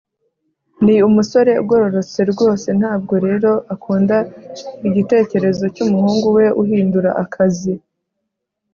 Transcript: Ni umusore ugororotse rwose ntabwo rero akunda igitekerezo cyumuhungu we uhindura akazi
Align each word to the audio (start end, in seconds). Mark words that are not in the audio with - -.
Ni 0.83 0.95
umusore 1.07 1.51
ugororotse 1.61 2.19
rwose 2.31 2.67
ntabwo 2.79 3.13
rero 3.25 3.51
akunda 3.73 4.17
igitekerezo 4.87 5.63
cyumuhungu 5.75 6.27
we 6.37 6.45
uhindura 6.61 7.11
akazi 7.23 7.73